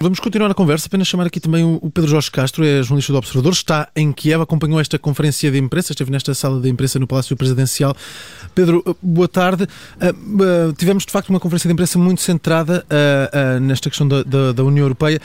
Vamos 0.00 0.20
continuar 0.20 0.48
a 0.48 0.54
conversa, 0.54 0.86
apenas 0.86 1.08
chamar 1.08 1.26
aqui 1.26 1.40
também 1.40 1.64
o 1.64 1.90
Pedro 1.90 2.08
Jorge 2.08 2.30
Castro, 2.30 2.64
é 2.64 2.80
jornalista 2.84 3.12
do 3.12 3.18
Observador, 3.18 3.52
está 3.52 3.88
em 3.96 4.12
Kiev, 4.12 4.40
acompanhou 4.40 4.78
esta 4.78 4.96
conferência 4.96 5.50
de 5.50 5.58
imprensa, 5.58 5.90
esteve 5.90 6.08
nesta 6.12 6.32
sala 6.34 6.60
de 6.60 6.68
imprensa 6.68 7.00
no 7.00 7.06
Palácio 7.08 7.36
Presidencial. 7.36 7.96
Pedro, 8.54 8.80
eh, 8.86 8.94
boa 9.02 9.26
tarde. 9.26 9.64
Uh, 9.64 10.68
uh, 10.68 10.72
tivemos 10.74 11.04
de 11.04 11.10
facto 11.10 11.30
uma 11.30 11.40
conferência 11.40 11.66
de 11.66 11.72
imprensa 11.72 11.98
muito 11.98 12.20
centrada 12.20 12.86
uh, 12.86 13.58
nesta 13.58 13.90
questão 13.90 14.06
da, 14.06 14.22
da, 14.22 14.52
da 14.52 14.62
União 14.62 14.84
Europeia. 14.84 15.20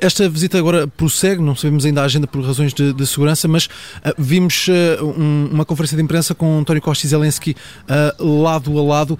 esta 0.00 0.28
visita 0.28 0.56
agora 0.56 0.86
prossegue, 0.86 1.42
não 1.42 1.56
sabemos 1.56 1.84
ainda 1.84 2.02
a 2.02 2.04
agenda 2.04 2.28
por 2.28 2.44
razões 2.44 2.72
de, 2.72 2.92
de 2.92 3.06
segurança, 3.08 3.48
mas 3.48 3.68
vimos 4.16 4.68
um, 5.02 5.48
uma 5.50 5.64
conferência 5.64 5.96
de 5.96 6.04
imprensa 6.04 6.32
com 6.32 6.60
António 6.60 6.80
Costa 6.80 7.04
e 7.04 7.10
Zelensky 7.10 7.56
lado 8.20 8.78
a 8.78 8.82
lado 8.84 9.18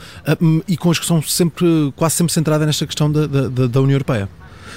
e 0.68 0.76
com 0.76 0.90
a 0.90 0.92
discussão 0.92 1.20
sempre, 1.22 1.92
quase 1.96 2.14
sempre 2.14 2.32
centrada 2.32 2.64
nesta 2.64 2.86
questão 2.86 3.10
da, 3.10 3.26
da, 3.26 3.66
da 3.66 3.80
União 3.80 3.96
Europeia. 3.96 4.28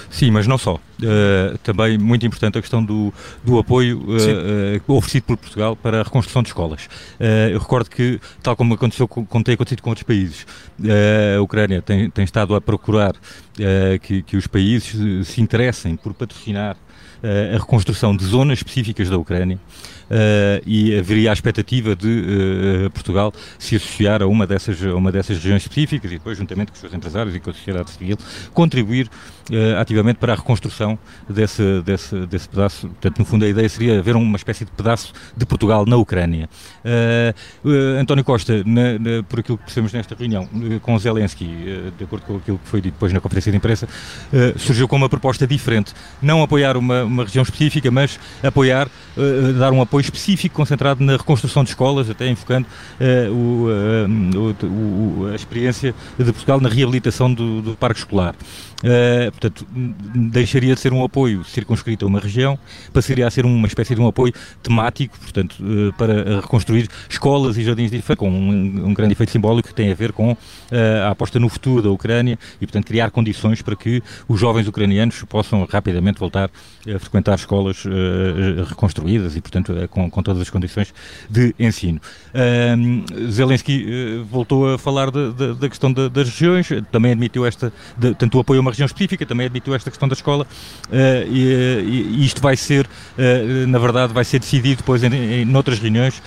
Sim, 0.09 0.31
mas 0.31 0.47
não 0.47 0.57
só. 0.57 0.75
Uh, 0.75 1.57
também 1.63 1.97
muito 1.97 2.25
importante 2.25 2.57
a 2.57 2.61
questão 2.61 2.83
do, 2.83 3.13
do 3.43 3.57
apoio 3.57 3.99
uh, 3.99 4.91
uh, 4.91 4.93
oferecido 4.93 5.23
por 5.23 5.37
Portugal 5.37 5.75
para 5.75 6.01
a 6.01 6.03
reconstrução 6.03 6.41
de 6.41 6.49
escolas. 6.49 6.89
eu 7.51 7.59
recordo 7.59 7.89
que, 7.89 8.19
tal 8.43 8.55
como 8.55 8.73
aconteceu 8.73 9.07
como 9.07 9.43
tem 9.43 9.53
acontecido 9.53 9.81
com 9.81 9.89
outros 9.89 10.03
países, 10.03 10.45
a 11.37 11.41
Ucrânia 11.41 11.81
tem, 11.81 12.09
tem 12.09 12.25
estado 12.25 12.53
a 12.53 12.61
procurar 12.61 13.13
que, 14.01 14.21
que 14.23 14.35
os 14.35 14.47
países 14.47 15.27
se 15.27 15.41
interessem 15.41 15.95
por 15.95 16.13
patrocinar 16.13 16.75
a 17.23 17.57
reconstrução 17.57 18.15
de 18.15 18.25
zonas 18.25 18.59
específicas 18.59 19.09
da 19.09 19.17
Ucrânia. 19.17 19.59
Uh, 20.09 20.57
e 20.65 20.97
haveria 20.97 21.29
a 21.29 21.33
expectativa 21.33 21.95
de 21.95 22.07
uh, 22.87 22.89
Portugal 22.89 23.31
se 23.59 23.75
associar 23.75 24.23
a 24.23 24.25
uma, 24.25 24.47
dessas, 24.47 24.83
a 24.83 24.95
uma 24.95 25.11
dessas 25.11 25.37
regiões 25.37 25.61
específicas 25.61 26.11
e 26.11 26.15
depois, 26.15 26.35
juntamente 26.35 26.71
com 26.71 26.73
os 26.73 26.79
seus 26.79 26.91
empresários 26.95 27.35
e 27.35 27.39
com 27.39 27.51
a 27.51 27.53
sociedade 27.53 27.91
civil, 27.91 28.17
contribuir 28.51 29.07
ativamente 29.79 30.19
para 30.19 30.33
a 30.33 30.35
reconstrução 30.35 30.97
desse, 31.27 31.81
desse, 31.81 32.15
desse 32.27 32.47
pedaço. 32.47 32.87
Portanto, 32.87 33.17
no 33.17 33.25
fundo, 33.25 33.45
a 33.45 33.47
ideia 33.47 33.67
seria 33.67 33.97
haver 33.97 34.15
uma 34.15 34.37
espécie 34.37 34.63
de 34.63 34.69
pedaço 34.69 35.11
de 35.35 35.43
Portugal 35.43 35.87
na 35.87 35.95
Ucrânia. 35.95 36.47
António 37.99 38.23
Costa, 38.23 38.63
na, 38.63 38.99
na, 38.99 39.23
por 39.23 39.39
aquilo 39.39 39.57
que 39.57 39.63
percebemos 39.63 39.91
nesta 39.91 40.13
reunião 40.13 40.47
com 40.83 40.99
Zelensky, 40.99 41.47
de 41.97 42.03
acordo 42.03 42.27
com 42.27 42.37
aquilo 42.37 42.59
que 42.59 42.67
foi 42.67 42.79
dito 42.79 42.93
depois 42.93 43.11
na 43.11 43.19
conferência 43.19 43.51
de 43.51 43.57
imprensa, 43.57 43.87
surgiu 44.55 44.87
com 44.87 44.97
uma 44.97 45.09
proposta 45.09 45.47
diferente. 45.47 45.95
Não 46.21 46.43
apoiar 46.43 46.77
uma, 46.77 47.03
uma 47.09 47.23
região 47.23 47.43
específica, 47.43 47.89
mas 47.91 48.19
apoiar, 48.43 48.87
dar 49.57 49.71
um 49.71 49.81
apoio 49.81 50.01
específico 50.01 50.55
concentrado 50.55 51.03
na 51.03 51.17
reconstrução 51.17 51.63
de 51.63 51.69
escolas, 51.69 52.09
até 52.09 52.27
enfocando 52.27 52.67
uh, 52.99 53.33
o, 53.33 53.67
uh, 53.67 54.65
o, 54.65 55.27
a 55.31 55.35
experiência 55.35 55.93
de 56.17 56.31
Portugal 56.31 56.61
na 56.61 56.69
reabilitação 56.69 57.33
do, 57.33 57.61
do 57.61 57.75
parque 57.75 57.99
escolar. 57.99 58.35
Uh, 58.79 59.29
portanto, 59.31 59.67
deixaria 60.15 60.73
de 60.73 60.79
ser 60.79 60.93
um 60.93 61.03
apoio 61.03 61.43
circunscrito 61.43 62.05
a 62.05 62.07
uma 62.07 62.19
região, 62.19 62.57
passaria 62.93 63.27
a 63.27 63.31
ser 63.31 63.45
uma 63.45 63.67
espécie 63.67 63.93
de 63.93 63.99
um 63.99 64.07
apoio 64.07 64.33
temático, 64.63 65.19
portanto, 65.19 65.57
uh, 65.59 65.91
para 65.93 66.39
reconstruir 66.39 66.87
escolas 67.09 67.57
e 67.57 67.63
jardins 67.63 67.91
de 67.91 67.97
infância, 67.97 68.15
com 68.15 68.29
um, 68.29 68.87
um, 68.87 68.93
grande 68.93 69.11
efeito 69.11 69.33
simbólico 69.33 69.67
que 69.67 69.73
tem 69.75 69.91
a 69.91 69.95
ver 69.95 70.13
com 70.13 70.31
uh, 70.31 70.37
a 71.05 71.09
aposta 71.09 71.39
no 71.39 71.49
futuro 71.49 71.81
da 71.81 71.89
Ucrânia 71.89 72.39
e, 72.61 72.65
portanto, 72.65 72.85
criar 72.85 73.11
condições 73.11 73.61
para 73.61 73.75
que 73.75 74.01
os 74.29 74.39
jovens 74.39 74.65
ucranianos 74.65 75.21
possam 75.23 75.67
rapidamente 75.69 76.17
voltar 76.17 76.49
a 76.87 76.98
frequentar 76.99 77.35
escolas 77.35 77.83
reconstruídas 78.67 79.35
e, 79.35 79.41
portanto, 79.41 79.73
com, 79.89 80.09
com, 80.09 80.23
todas 80.23 80.41
as 80.41 80.49
condições 80.49 80.93
de 81.29 81.53
ensino. 81.59 81.99
Zelensky 83.29 84.23
voltou 84.29 84.73
a 84.73 84.77
falar 84.77 85.11
de, 85.11 85.33
de, 85.33 85.53
da 85.55 85.69
questão 85.69 85.91
de, 85.91 86.09
das 86.09 86.29
regiões, 86.29 86.69
também 86.91 87.11
admitiu 87.11 87.45
esta, 87.45 87.71
tanto 88.17 88.37
o 88.37 88.41
apoio 88.41 88.59
a 88.59 88.61
uma 88.61 88.71
região 88.71 88.85
específica, 88.85 89.25
também 89.25 89.45
admitiu 89.45 89.73
esta 89.75 89.89
questão 89.89 90.07
da 90.07 90.13
escola 90.13 90.45
uh, 90.45 91.31
e, 91.31 92.17
e, 92.19 92.25
isto 92.25 92.41
vai 92.41 92.55
ser, 92.55 92.85
uh, 92.85 93.67
na 93.67 93.79
verdade, 93.79 94.13
vai 94.13 94.23
ser 94.23 94.39
decidido 94.39 94.77
depois 94.77 95.03
em, 95.03 95.13
em 95.13 95.45
noutras 95.45 95.79
reuniões. 95.79 96.21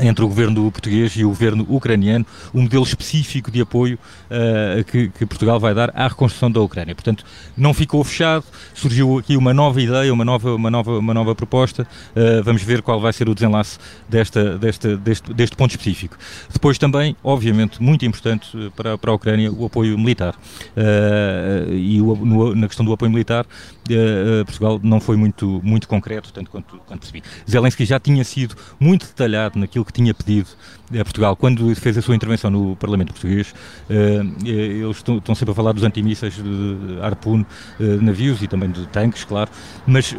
Entre 0.00 0.24
o 0.24 0.28
governo 0.28 0.70
português 0.70 1.12
e 1.16 1.24
o 1.24 1.28
governo 1.28 1.66
ucraniano, 1.68 2.24
um 2.54 2.62
modelo 2.62 2.84
específico 2.84 3.50
de 3.50 3.60
apoio 3.60 3.98
uh, 4.30 4.84
que, 4.84 5.08
que, 5.08 5.26
Portugal 5.26 5.58
vai 5.58 5.74
dar 5.74 5.90
à 5.92 6.06
reconstrução 6.06 6.48
da 6.48 6.60
Ucrânia. 6.60 6.94
Portanto, 6.94 7.24
não 7.56 7.74
ficou 7.74 8.04
fechado, 8.04 8.44
surgiu 8.74 9.18
aqui 9.18 9.36
uma 9.36 9.52
nova 9.52 9.82
ideia, 9.82 10.12
uma 10.14 10.24
nova, 10.24 10.54
uma 10.54 10.70
nova, 10.70 10.98
uma 10.98 11.12
nova 11.12 11.34
proposta. 11.34 11.82
Uh, 12.14 12.42
vamos 12.44 12.62
ver 12.62 12.80
qual 12.80 13.00
vai 13.00 13.12
ser 13.12 13.28
o 13.28 13.34
desenlace 13.34 13.78
desta, 14.08 14.56
desta, 14.56 14.96
deste, 14.96 15.34
deste 15.34 15.56
ponto 15.56 15.72
específico. 15.72 16.16
Depois 16.52 16.78
também, 16.78 17.16
obviamente, 17.24 17.82
muito 17.82 18.06
importante 18.06 18.70
para, 18.76 18.96
para 18.96 19.10
a 19.10 19.14
Ucrânia, 19.14 19.50
o 19.50 19.64
apoio 19.66 19.98
militar. 19.98 20.36
Uh, 20.76 21.72
e 21.74 22.00
o, 22.00 22.14
no, 22.14 22.54
na 22.54 22.68
questão 22.68 22.86
do 22.86 22.92
apoio 22.92 23.10
militar, 23.10 23.44
Portugal 24.44 24.78
não 24.82 25.00
foi 25.00 25.16
muito, 25.16 25.60
muito 25.64 25.88
concreto, 25.88 26.32
tanto 26.32 26.50
quanto, 26.50 26.78
quanto 26.86 27.00
percebi. 27.00 27.22
Zelensky 27.50 27.84
já 27.84 27.98
tinha 27.98 28.22
sido 28.22 28.54
muito 28.78 29.06
detalhado 29.06 29.58
naquilo 29.58 29.87
que 29.88 29.92
tinha 29.92 30.14
pedido 30.14 30.48
a 30.92 31.04
Portugal 31.04 31.34
quando 31.34 31.74
fez 31.74 31.98
a 31.98 32.02
sua 32.02 32.14
intervenção 32.14 32.50
no 32.50 32.76
Parlamento 32.76 33.12
Português. 33.12 33.52
Uh, 33.88 34.46
eles 34.46 34.96
estão, 34.96 35.34
sempre 35.34 35.52
a 35.52 35.54
falar 35.54 35.72
dos 35.72 35.82
antimísseis 35.82 36.34
de 36.34 37.00
Harpoon, 37.02 37.40
uh, 37.40 38.02
navios 38.02 38.42
e 38.42 38.46
também 38.46 38.70
de 38.70 38.86
tanques, 38.88 39.24
claro, 39.24 39.50
mas 39.86 40.14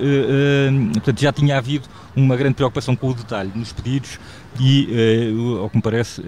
portanto, 0.93 1.21
já 1.21 1.31
tinha 1.31 1.57
havido 1.57 1.87
uma 2.15 2.35
grande 2.35 2.55
preocupação 2.55 2.95
com 2.95 3.09
o 3.09 3.13
detalhe 3.13 3.51
nos 3.55 3.71
pedidos 3.71 4.19
e, 4.59 5.33
ao 5.59 5.69
que 5.69 5.77
me 5.77 5.81
parece, 5.81 6.21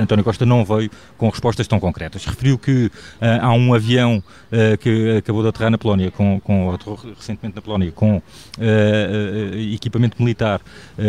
António 0.00 0.24
Costa 0.24 0.44
não 0.44 0.64
veio 0.64 0.90
com 1.16 1.28
respostas 1.28 1.66
tão 1.66 1.80
concretas. 1.80 2.24
Referiu 2.24 2.58
que 2.58 2.90
há 3.20 3.52
um 3.52 3.72
avião 3.74 4.22
que 4.80 5.16
acabou 5.18 5.42
de 5.42 5.48
aterrar 5.48 5.70
na 5.70 5.78
Polónia, 5.78 6.10
com, 6.10 6.40
com 6.40 6.76
recentemente 7.16 7.56
na 7.56 7.62
Polónia, 7.62 7.92
com 7.92 8.20
equipamento 9.72 10.22
militar 10.22 10.60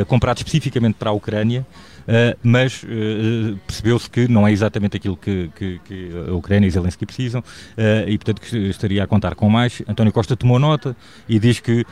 comprado 0.08 0.38
especificamente 0.38 0.96
para 0.96 1.10
a 1.10 1.14
Ucrânia. 1.14 1.66
Uh, 2.04 2.38
mas 2.44 2.84
uh, 2.84 3.58
percebeu-se 3.66 4.10
que 4.10 4.28
não 4.28 4.48
é 4.48 4.52
exatamente 4.52 4.98
aquilo 4.98 5.16
que, 5.16 5.50
que, 5.56 5.80
que 5.86 6.12
a 6.28 6.34
Ucrânia 6.34 6.68
e 6.68 6.72
Zelensky 6.72 7.06
precisam 7.06 7.42
uh, 7.42 8.08
e, 8.08 8.18
portanto, 8.18 8.42
que 8.42 8.58
estaria 8.70 9.04
a 9.04 9.08
contar 9.08 9.36
com 9.36 9.50
mais. 9.50 9.82
António 9.88 10.12
Costa 10.12 10.36
tomou 10.36 10.60
nota 10.60 10.96
e 11.28 11.40
diz 11.40 11.60
que 11.60 11.86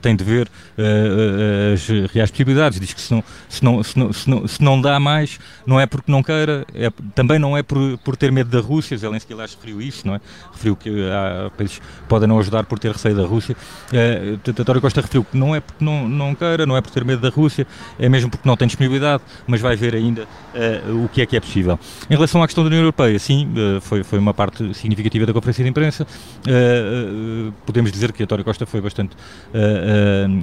tem 0.00 0.16
de 0.16 0.24
ver 0.24 0.50
as 1.72 1.86
reais 2.12 2.30
possibilidades, 2.30 2.80
diz 2.80 2.92
que 2.92 3.00
se 3.00 3.12
não, 3.12 3.24
se 3.48 3.64
não, 3.64 3.82
se 3.82 3.98
não, 3.98 4.12
se 4.12 4.30
não, 4.30 4.48
se 4.48 4.62
não 4.62 4.80
dá 4.80 4.98
mais, 4.98 5.38
não 5.66 5.78
é 5.78 5.86
porque 5.86 6.10
não 6.10 6.22
queira, 6.22 6.66
é, 6.74 6.90
também 7.14 7.38
não 7.38 7.56
é 7.56 7.62
por, 7.62 7.98
por 7.98 8.16
ter 8.16 8.32
medo 8.32 8.50
da 8.50 8.60
Rússia, 8.60 8.96
Zelensky 8.96 9.32
aliás 9.32 9.54
referiu 9.54 9.80
isso, 9.80 10.06
não 10.06 10.14
é? 10.14 10.20
Referiu 10.52 10.76
que 10.76 10.90
há 11.10 11.50
países 11.50 11.78
que 11.78 11.84
podem 12.08 12.28
não 12.28 12.38
ajudar 12.38 12.64
por 12.64 12.78
ter 12.78 12.92
receio 12.92 13.14
da 13.14 13.24
Rússia. 13.24 13.56
António 14.58 14.80
Costa 14.80 15.00
referiu 15.00 15.24
que 15.24 15.36
não 15.36 15.54
é 15.54 15.60
porque 15.60 15.84
não, 15.84 16.08
não 16.08 16.34
queira, 16.34 16.66
não 16.66 16.76
é 16.76 16.80
por 16.80 16.90
ter 16.90 17.04
medo 17.04 17.20
da 17.20 17.28
Rússia, 17.28 17.66
é 17.98 18.08
mesmo 18.08 18.30
porque 18.30 18.48
não 18.48 18.56
tem 18.56 18.66
disponibilidade, 18.66 19.22
mas 19.46 19.60
vai 19.60 19.76
ver 19.76 19.94
ainda 19.94 20.22
uh, 20.22 21.04
o 21.04 21.08
que 21.08 21.22
é 21.22 21.26
que 21.26 21.36
é 21.36 21.40
possível. 21.40 21.78
Em 22.08 22.14
relação 22.14 22.42
à 22.42 22.46
questão 22.46 22.64
da 22.64 22.68
União 22.68 22.80
Europeia, 22.80 23.18
sim, 23.18 23.48
uh, 23.52 23.80
foi, 23.80 24.02
foi 24.02 24.18
uma 24.18 24.34
parte 24.34 24.74
significativa 24.74 25.26
da 25.26 25.32
conferência 25.32 25.64
de 25.64 25.70
imprensa. 25.70 26.06
Uh, 26.46 27.52
podemos 27.66 27.90
dizer 27.92 28.12
que 28.12 28.22
António 28.22 28.44
Costa 28.44 28.66
foi 28.66 28.80
bastante, 28.80 29.16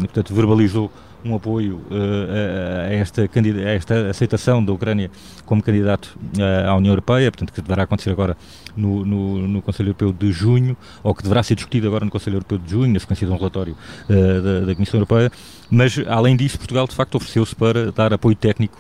portanto, 0.02 0.34
verbalizou 0.34 0.92
um 1.24 1.36
apoio 1.36 1.82
uh, 1.90 2.90
a, 2.90 2.94
esta, 2.94 3.22
a 3.24 3.70
esta 3.70 4.10
aceitação 4.10 4.64
da 4.64 4.72
Ucrânia 4.72 5.12
como 5.46 5.62
candidato 5.62 6.18
uh, 6.38 6.70
à 6.70 6.76
União 6.76 6.92
Europeia, 6.92 7.32
portanto, 7.32 7.54
que 7.54 7.62
deverá 7.62 7.84
acontecer 7.84 8.12
agora 8.12 8.38
no, 8.76 9.06
no, 9.06 9.48
no, 9.48 9.62
Conselho 9.62 9.90
Europeu 9.90 10.14
de 10.14 10.32
junho, 10.32 10.78
ou 11.04 11.14
que 11.14 11.24
deverá 11.24 11.44
ser 11.44 11.56
discutido 11.56 11.88
agora 11.88 12.06
no 12.06 12.12
Conselho 12.12 12.36
Europeu 12.36 12.58
de 12.58 12.70
junho, 12.70 12.94
na 12.94 13.00
sequência 13.00 13.28
de 13.28 13.34
um 13.34 13.38
relatório 13.38 13.76
uh, 14.10 14.42
da, 14.42 14.60
da, 14.68 14.76
Comissão 14.76 14.98
Europeia. 14.98 15.32
Mas, 15.70 16.00
além 16.08 16.36
disso, 16.36 16.58
Portugal, 16.58 16.88
de 16.88 16.96
facto, 16.96 17.16
ofereceu-se 17.16 17.56
para 17.56 17.92
dar 17.92 18.12
apoio 18.12 18.36
técnico, 18.36 18.80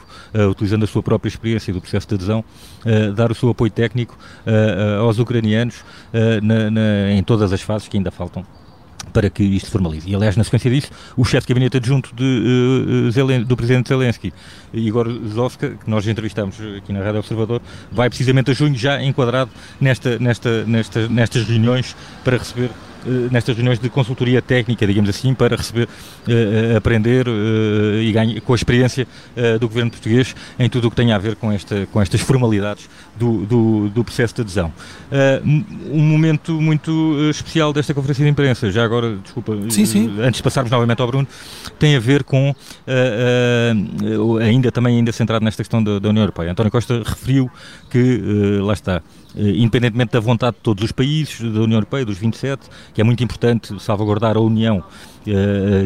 utilizando 0.50 0.86
a 0.86 0.88
sua 0.88 1.04
própria 1.04 1.30
experiência 1.30 1.72
do 1.72 1.80
processo 1.80 2.08
de 2.08 2.16
adesão, 2.16 2.44
dar 3.16 3.32
o 3.32 3.36
seu 3.36 3.50
apoio 3.50 3.70
técnico 3.70 4.18
aos 5.00 5.20
ucranianos 5.20 5.84
na, 6.42 6.72
na, 6.72 7.12
em 7.12 7.22
todas 7.22 7.54
as 7.54 7.62
fases 7.62 7.88
que 7.88 7.96
ainda 7.96 8.10
faltam 8.10 8.44
para 9.10 9.30
que 9.30 9.44
isto 9.44 9.70
formalize. 9.70 10.10
E, 10.10 10.16
aliás, 10.16 10.36
na 10.36 10.44
sequência 10.44 10.70
disso, 10.70 10.92
o 11.18 11.24
chefe 11.24 11.48
de 11.48 11.54
gabinete 11.54 11.78
adjunto 11.78 12.14
de, 12.16 13.12
uh, 13.18 13.46
do 13.46 13.58
presidente 13.58 13.90
Zelensky, 13.90 14.34
Igor 14.74 15.08
Zovska, 15.34 15.72
que 15.72 15.90
nós 15.90 16.08
entrevistamos 16.08 16.58
aqui 16.78 16.94
na 16.94 17.04
Rádio 17.04 17.20
Observador, 17.20 17.62
vai 17.92 18.10
precisamente 18.10 18.52
a 18.52 18.54
junho 18.54 18.76
já 18.76 19.02
enquadrado 19.02 19.52
nesta, 19.80 20.20
nesta, 20.20 20.64
nesta, 20.66 21.08
nestas 21.08 21.48
reuniões 21.48 21.96
para 22.24 22.38
receber 22.38 22.70
nestas 23.32 23.56
reuniões 23.56 23.80
de 23.80 23.90
consultoria 23.90 24.42
técnica, 24.42 24.86
digamos 24.86 25.10
assim, 25.10 25.34
para 25.34 25.56
receber, 25.56 25.88
uh, 25.88 26.78
aprender 26.78 27.28
uh, 27.28 28.02
e 28.02 28.12
ganhar 28.12 28.42
com 28.42 28.54
a 28.54 28.56
experiência 28.56 29.08
do 29.60 29.68
governo 29.68 29.92
português 29.92 30.36
em 30.58 30.70
tudo 30.70 30.88
o 30.88 30.90
que 30.90 30.96
tem 30.96 31.12
a 31.12 31.18
ver 31.18 31.36
com, 31.36 31.52
esta, 31.52 31.88
com 31.92 32.02
estas 32.02 32.22
formalidades 32.22 32.90
do, 33.18 33.46
do, 33.46 33.90
do 33.90 34.04
processo 34.04 34.36
de 34.36 34.42
adesão. 34.42 34.72
um 35.92 36.02
momento 36.02 36.54
muito 36.54 37.18
especial 37.30 37.72
desta 37.72 37.94
conferência 37.94 38.24
de 38.24 38.30
imprensa, 38.30 38.72
já 38.72 38.84
agora, 38.84 39.16
desculpa, 39.18 39.56
sim, 39.70 39.86
sim. 39.86 40.18
antes 40.22 40.38
de 40.38 40.44
passarmos 40.44 40.72
novamente 40.72 41.02
ao 41.02 41.08
Bruno, 41.08 41.28
tem 41.78 41.96
a 41.96 42.00
ver 42.00 42.24
com, 42.24 42.54
ainda 44.42 44.72
também 44.72 44.98
ainda 44.98 45.12
centrado 45.12 45.44
nesta 45.44 45.64
questão 45.64 45.84
da, 45.84 46.00
da 46.00 46.10
União 46.10 46.24
Europeia. 46.24 46.52
António 46.52 46.72
Costa 46.72 47.02
referiu 47.06 47.50
que, 47.90 48.22
lá 48.62 48.74
está, 48.74 49.02
independentemente 49.36 50.14
da 50.14 50.20
vontade 50.20 50.58
de 50.58 50.64
todos 50.64 50.84
os 50.84 50.92
países 50.92 51.40
da 51.40 51.62
União 51.62 51.78
Europeia, 51.78 52.06
dos 52.06 52.18
27, 52.18 52.68
que 52.94 53.02
é 53.02 53.04
muito 53.04 53.24
importante 53.24 53.82
salvaguardar 53.82 54.38
a 54.38 54.40
União 54.40 54.84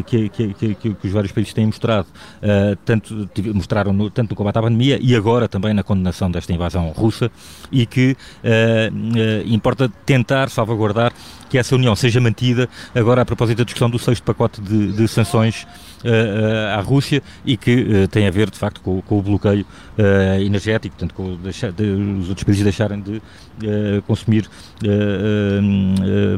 que, 0.06 0.28
que, 0.28 0.54
que, 0.54 0.74
que, 0.74 1.06
os 1.06 1.12
vários 1.12 1.32
países 1.32 1.52
têm 1.52 1.66
mostrado, 1.66 2.06
uh, 2.08 2.76
tanto, 2.84 3.28
mostraram 3.54 3.92
no, 3.92 4.10
tanto 4.10 4.30
no 4.30 4.36
combate 4.36 4.58
à 4.58 4.62
pandemia 4.62 4.98
e 5.00 5.14
agora 5.14 5.48
também 5.48 5.74
na 5.74 5.82
condenação 5.82 6.30
desta 6.30 6.52
invasão 6.52 6.88
russa, 6.90 7.30
e 7.70 7.86
que 7.86 8.16
uh, 8.42 9.46
importa 9.46 9.88
tentar 10.06 10.48
salvaguardar 10.48 11.12
que 11.48 11.58
essa 11.58 11.74
união 11.74 11.94
seja 11.94 12.20
mantida 12.20 12.68
agora 12.94 13.22
a 13.22 13.24
propósito 13.24 13.58
da 13.58 13.64
discussão 13.64 13.88
do 13.88 13.98
sexto 13.98 14.24
pacote 14.24 14.60
de, 14.60 14.92
de 14.92 15.06
sanções 15.06 15.66
à 16.76 16.80
Rússia 16.80 17.22
e 17.46 17.56
que 17.56 18.06
tem 18.10 18.26
a 18.26 18.30
ver 18.30 18.50
de 18.50 18.58
facto 18.58 18.80
com, 18.82 19.00
com 19.00 19.18
o 19.20 19.22
bloqueio 19.22 19.64
energético, 20.44 20.96
portanto 20.96 21.14
com 21.14 21.36
deixar, 21.36 21.72
de, 21.72 21.84
os 21.84 22.28
outros 22.28 22.44
países 22.44 22.62
deixarem 22.62 23.00
de 23.00 23.22
consumir 24.06 24.50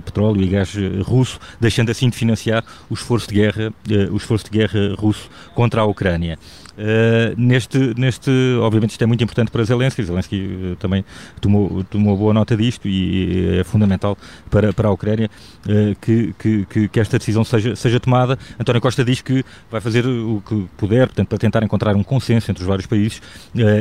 petróleo 0.05 0.43
e 0.43 0.47
gás 0.49 0.73
russo, 1.03 1.41
deixando 1.59 1.91
assim 1.91 2.09
de 2.11 2.17
financiar 2.17 2.63
esforço 2.97 3.29
de 3.29 3.35
guerra, 3.35 3.69
uh, 3.69 4.13
o 4.13 4.17
esforço 4.17 4.45
de 4.45 4.51
guerra 4.51 4.95
russo 4.99 5.29
contra 5.55 5.81
a 5.81 5.85
Ucrânia. 5.85 6.39
Uh, 6.77 7.33
neste, 7.39 7.79
neste, 7.99 8.31
obviamente 8.61 8.91
isto 8.91 9.03
é 9.03 9.07
muito 9.07 9.25
importante 9.25 9.51
para 9.51 9.65
Zelensky, 9.65 10.03
Zelensky 10.03 10.37
uh, 10.43 10.77
também 10.77 11.07
tomou, 11.41 11.83
tomou 11.85 12.15
boa 12.15 12.35
nota 12.35 12.55
disto 12.55 12.87
e 12.87 13.59
é 13.61 13.65
fundamental 13.65 14.17
para, 14.51 14.75
para 14.75 14.89
a 14.89 14.91
Ucrânia 14.91 15.31
uh, 15.65 15.97
que, 16.03 16.35
que, 16.69 16.89
que, 16.89 17.01
esta 17.01 17.17
decisão 17.17 17.45
seja, 17.45 17.75
seja 17.75 17.99
tomada. 17.99 18.39
António 18.61 18.83
Costa 18.83 19.03
diz 19.03 19.23
que 19.23 19.43
vai 19.71 19.81
fazer 19.81 20.07
o 20.07 20.43
que 20.47 20.67
puder, 20.77 21.07
portanto, 21.07 21.29
para 21.29 21.39
tentar 21.39 21.63
encontrar 21.63 21.97
um 21.97 22.03
consenso 22.03 22.51
entre 22.51 22.63
os 22.63 22.69
vários 22.69 22.87
países 22.87 23.23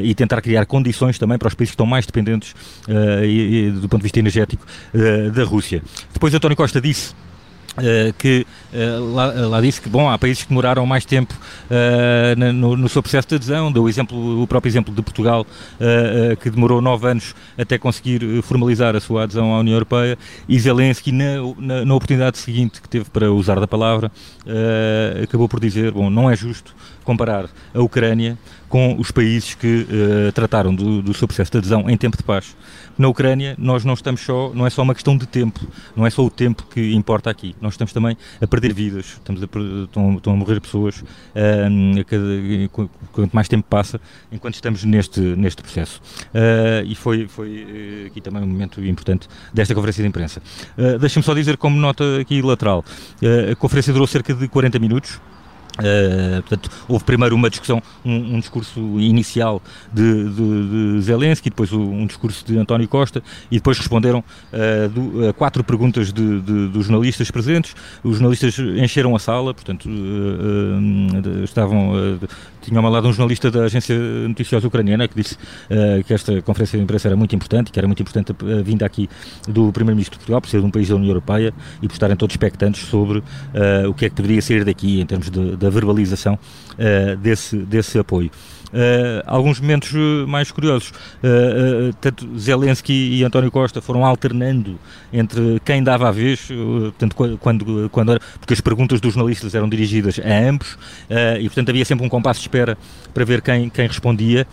e 0.03 0.15
tentar 0.15 0.41
criar 0.41 0.65
condições 0.65 1.19
também 1.19 1.37
para 1.37 1.47
os 1.47 1.53
países 1.53 1.71
que 1.71 1.75
estão 1.75 1.85
mais 1.85 2.05
dependentes 2.05 2.55
e, 3.23 3.67
e, 3.67 3.71
do 3.71 3.89
ponto 3.89 4.01
de 4.01 4.03
vista 4.03 4.19
energético 4.19 4.65
da 5.33 5.43
Rússia. 5.43 5.81
Depois 6.13 6.33
António 6.33 6.55
Costa 6.55 6.79
disse 6.79 7.13
Uh, 7.77 8.13
que 8.17 8.47
uh, 8.73 9.13
lá, 9.13 9.25
lá, 9.25 9.61
disse 9.61 9.81
que 9.81 9.89
bom, 9.89 10.09
há 10.09 10.17
países 10.17 10.43
que 10.43 10.49
demoraram 10.49 10.85
mais 10.85 11.03
tempo 11.03 11.33
uh, 11.33 12.53
no, 12.53 12.77
no, 12.77 12.87
seu 12.87 13.03
processo 13.03 13.27
de 13.27 13.35
adesão, 13.35 13.69
deu 13.69 13.83
o, 13.83 13.89
exemplo, 13.89 14.41
o 14.41 14.47
próprio 14.47 14.69
exemplo 14.69 14.95
de 14.95 15.01
Portugal, 15.01 15.45
que 16.39 16.49
demorou 16.49 16.81
nove 16.81 17.07
anos 17.07 17.35
até 17.57 17.77
conseguir 17.77 18.41
formalizar 18.43 18.95
a 18.95 18.99
sua 19.01 19.23
adesão 19.23 19.53
à 19.53 19.59
União 19.59 19.73
Europeia, 19.73 20.17
e 20.47 20.57
Zelensky, 20.57 21.11
na, 21.11 21.25
na, 21.57 21.85
na 21.85 21.95
oportunidade 21.95 22.37
seguinte 22.37 22.81
que 22.81 22.87
teve 22.87 23.09
para 23.09 23.31
usar 23.31 23.59
da 23.59 23.67
palavra, 23.67 24.11
acabou 25.21 25.49
por 25.49 25.59
dizer, 25.59 25.91
bom, 25.91 26.09
não 26.09 26.29
é 26.29 26.35
justo 26.35 26.73
comparar 27.03 27.49
a 27.73 27.81
Ucrânia 27.81 28.37
com 28.69 28.95
os 28.99 29.11
países 29.11 29.53
que 29.53 29.85
trataram 30.33 30.73
do, 30.73 31.01
do 31.01 31.13
seu 31.13 31.27
processo 31.27 31.51
de 31.51 31.57
adesão 31.57 31.89
em 31.89 31.97
tempo 31.97 32.17
de 32.17 32.23
paz. 32.23 32.55
Na 32.97 33.09
Ucrânia, 33.09 33.55
nós 33.57 33.83
não 33.83 33.93
estamos 33.93 34.21
só, 34.21 34.51
não 34.53 34.65
é 34.65 34.69
só 34.69 34.81
uma 34.81 34.93
questão 34.93 35.17
de 35.17 35.25
tempo, 35.25 35.59
não 35.95 36.05
é 36.05 36.09
só 36.09 36.23
o 36.23 36.29
tempo 36.29 36.65
que 36.73 36.93
importa 36.93 37.29
aqui 37.29 37.53
nós 37.65 37.73
estamos 37.73 37.91
também 37.91 38.15
a 38.39 38.47
perder 38.47 38.73
vidas, 38.73 39.05
estamos 39.05 39.41
a, 39.41 39.45
estão, 39.45 40.15
estão 40.15 40.33
a 40.33 40.35
morrer 40.35 40.61
pessoas 40.61 41.01
uh, 41.01 42.05
cada, 42.05 42.87
quanto 43.11 43.33
mais 43.33 43.47
tempo 43.47 43.65
passa, 43.67 43.99
enquanto 44.31 44.53
estamos 44.53 44.83
neste, 44.83 45.19
neste 45.19 45.61
processo. 45.61 46.01
Uh, 46.27 46.85
e 46.85 46.95
foi, 46.95 47.27
foi 47.27 48.03
eh, 48.05 48.07
aqui 48.07 48.21
também 48.21 48.43
um 48.43 48.47
momento 48.47 48.83
importante 48.85 49.27
desta 49.53 49.73
conferência 49.73 50.03
de 50.03 50.07
imprensa. 50.07 50.41
Uh, 50.77 50.99
Deixa-me 50.99 51.23
só 51.23 51.33
dizer, 51.33 51.57
como 51.57 51.77
nota 51.79 52.19
aqui 52.19 52.41
lateral, 52.41 52.85
a 53.51 53.55
conferência 53.55 53.91
durou 53.91 54.07
cerca 54.07 54.33
de 54.33 54.47
40 54.47 54.77
minutos. 54.79 55.19
Uh, 55.75 56.41
portanto, 56.43 56.69
houve 56.87 57.03
primeiro 57.03 57.35
uma 57.35 57.49
discussão, 57.49 57.81
um, 58.03 58.35
um 58.35 58.39
discurso 58.39 58.79
inicial 58.99 59.61
de, 59.91 60.29
de, 60.29 60.95
de, 60.95 61.01
Zelensky, 61.01 61.49
depois 61.49 61.73
um 61.73 62.05
discurso 62.05 62.45
de 62.45 62.57
António 62.57 62.87
Costa 62.87 63.21
e 63.51 63.55
depois 63.55 63.77
responderam 63.77 64.19
uh, 64.53 64.89
do, 64.89 65.29
uh, 65.29 65.33
quatro 65.33 65.63
perguntas 65.63 66.13
de, 66.13 66.39
dos 66.39 66.85
jornalistas 66.85 67.29
presentes. 67.29 67.75
Os 68.03 68.13
jornalistas 68.13 68.57
encheram 68.57 69.15
a 69.15 69.19
sala, 69.19 69.53
portanto, 69.53 69.89
estavam 71.43 72.19
tinha 72.65 72.79
ao 72.79 72.89
lado 72.89 73.07
um 73.07 73.13
jornalista 73.13 73.51
da 73.51 73.63
agência 73.63 73.97
noticiosa 74.27 74.67
ucraniana 74.67 75.07
que 75.07 75.15
disse 75.15 75.35
uh, 75.35 76.03
que 76.03 76.13
esta 76.13 76.41
conferência 76.41 76.77
de 76.77 76.83
imprensa 76.83 77.07
era 77.07 77.15
muito 77.15 77.35
importante, 77.35 77.71
que 77.71 77.79
era 77.79 77.87
muito 77.87 78.01
importante 78.01 78.31
a, 78.31 78.59
a 78.59 78.61
vinda 78.61 78.85
aqui 78.85 79.09
do 79.47 79.71
Primeiro-Ministro 79.71 80.13
de 80.13 80.19
Portugal, 80.19 80.41
por 80.41 80.49
ser 80.49 80.59
de 80.59 80.65
um 80.65 80.71
país 80.71 80.89
da 80.89 80.95
União 80.95 81.09
Europeia 81.09 81.53
e 81.81 81.87
por 81.87 81.93
estarem 81.93 82.15
todos 82.15 82.33
expectantes 82.33 82.87
sobre 82.87 83.19
uh, 83.19 83.89
o 83.89 83.93
que 83.93 84.05
é 84.05 84.09
que 84.09 84.15
poderia 84.15 84.41
sair 84.41 84.65
daqui 84.65 84.99
em 84.99 85.05
termos 85.05 85.29
da 85.29 85.69
verbalização 85.69 86.37
desse, 87.21 87.57
desse 87.57 87.97
apoio. 87.97 88.29
Uh, 88.73 89.23
alguns 89.25 89.59
momentos 89.59 89.93
mais 90.27 90.51
curiosos. 90.51 90.89
Uh, 90.89 91.93
tanto 92.01 92.37
Zelensky 92.37 92.93
e 92.93 93.23
António 93.23 93.51
Costa 93.51 93.81
foram 93.81 94.05
alternando 94.05 94.79
entre 95.13 95.61
quem 95.63 95.83
dava 95.83 96.09
a 96.09 96.11
vez, 96.11 96.47
portanto, 96.47 97.37
quando, 97.39 97.89
quando 97.89 98.11
era, 98.11 98.21
porque 98.39 98.53
as 98.53 98.61
perguntas 98.61 98.99
dos 98.99 99.13
jornalistas 99.13 99.55
eram 99.55 99.69
dirigidas 99.69 100.19
a 100.19 100.49
ambos 100.49 100.77
e, 101.39 101.43
portanto, 101.43 101.69
havia 101.69 101.85
sempre 101.85 102.05
um 102.05 102.09
compasso 102.09 102.41
de 102.41 102.47
espera 102.47 102.77
para 103.13 103.23
ver 103.23 103.41
quem, 103.41 103.69
quem 103.69 103.87
respondia 103.87 104.45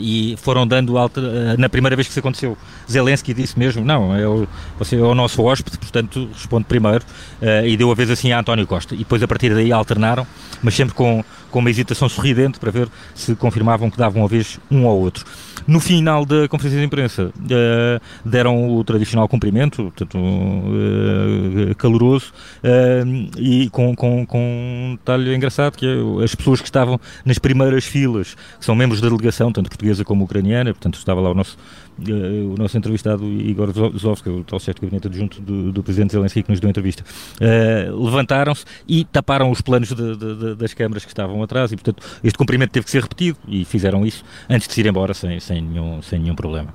e 0.00 0.34
foram 0.38 0.66
dando 0.66 0.98
alter, 0.98 1.22
na 1.56 1.68
primeira 1.68 1.94
vez 1.94 2.08
que 2.08 2.10
isso 2.10 2.18
aconteceu. 2.18 2.58
Zelensky 2.90 3.32
disse 3.32 3.56
mesmo: 3.56 3.84
Não, 3.84 4.14
é 4.14 4.26
o, 4.26 4.48
você 4.76 4.96
é 4.96 5.00
o 5.00 5.14
nosso 5.14 5.42
hóspede, 5.44 5.78
portanto, 5.78 6.28
responde 6.32 6.64
primeiro 6.64 7.04
e 7.64 7.76
deu 7.76 7.90
a 7.90 7.94
vez 7.94 8.10
assim 8.10 8.32
a 8.32 8.40
António 8.40 8.66
Costa. 8.66 8.94
E 8.94 8.98
depois, 8.98 9.22
a 9.22 9.28
partir 9.28 9.54
daí, 9.54 9.70
alternaram, 9.70 10.26
mas 10.62 10.74
sempre 10.74 10.94
com 10.94 11.24
com 11.50 11.58
uma 11.58 11.70
hesitação 11.70 12.08
sorridente 12.08 12.58
para 12.58 12.70
ver 12.70 12.88
se 13.14 13.34
confirmavam 13.34 13.90
que 13.90 13.96
davam 13.96 14.24
a 14.24 14.26
vez 14.26 14.58
um 14.70 14.86
ao 14.86 14.98
outro. 14.98 15.24
No 15.66 15.80
final 15.80 16.24
da 16.24 16.46
conferência 16.48 16.78
de 16.78 16.86
imprensa, 16.86 17.32
uh, 17.36 18.00
deram 18.24 18.76
o 18.76 18.84
tradicional 18.84 19.28
cumprimento, 19.28 19.84
portanto, 19.84 20.16
uh, 20.16 21.74
caloroso, 21.76 22.32
uh, 22.62 23.30
e 23.36 23.68
com, 23.70 23.94
com, 23.96 24.24
com 24.24 24.38
um 24.38 24.96
detalhe 24.96 25.34
engraçado, 25.34 25.76
que 25.76 25.86
é 25.86 26.24
as 26.24 26.34
pessoas 26.34 26.60
que 26.60 26.68
estavam 26.68 27.00
nas 27.24 27.38
primeiras 27.38 27.84
filas, 27.84 28.36
que 28.58 28.64
são 28.64 28.76
membros 28.76 29.00
da 29.00 29.08
delegação, 29.08 29.50
tanto 29.50 29.68
portuguesa 29.68 30.04
como 30.04 30.24
ucraniana, 30.24 30.72
portanto, 30.72 30.94
estava 30.98 31.20
lá 31.20 31.30
o 31.30 31.34
nosso 31.34 31.58
uh, 31.98 32.52
o 32.52 32.56
nosso 32.56 32.76
entrevistado 32.76 33.24
Igor 33.24 33.72
Zovski, 33.96 34.28
o 34.28 34.44
tal 34.44 34.58
chefe 34.58 34.80
de 34.80 34.86
gabinete 34.86 35.08
adjunto 35.08 35.40
do, 35.40 35.72
do 35.72 35.82
presidente 35.82 36.12
Zelensky 36.12 36.42
que 36.42 36.50
nos 36.50 36.60
deu 36.60 36.68
a 36.68 36.70
entrevista, 36.70 37.04
uh, 37.40 38.04
levantaram-se 38.04 38.64
e 38.88 39.04
taparam 39.04 39.50
os 39.50 39.60
planos 39.60 39.88
de, 39.88 40.16
de, 40.16 40.54
das 40.54 40.74
câmaras 40.74 41.04
que 41.04 41.10
estavam 41.10 41.42
atrás 41.42 41.72
e, 41.72 41.76
portanto, 41.76 42.02
este 42.22 42.36
cumprimento 42.36 42.70
teve 42.70 42.84
que 42.84 42.90
ser 42.90 43.02
repetido 43.02 43.38
e 43.48 43.64
fizeram 43.64 44.04
isso 44.04 44.24
antes 44.48 44.68
de 44.68 44.74
se 44.74 44.80
ir 44.80 44.86
embora 44.86 45.14
sem, 45.14 45.40
sem, 45.40 45.62
nenhum, 45.62 46.02
sem 46.02 46.18
nenhum 46.18 46.34
problema. 46.34 46.72